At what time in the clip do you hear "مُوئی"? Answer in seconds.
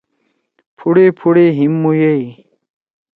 1.81-2.21